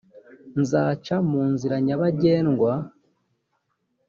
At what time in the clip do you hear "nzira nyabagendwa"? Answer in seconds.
1.53-2.71